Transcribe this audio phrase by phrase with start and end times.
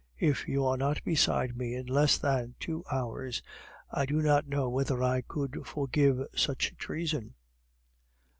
[0.17, 3.43] If you are not beside me in less than two hours,
[3.91, 7.35] I do not know whether I could forgive such treason."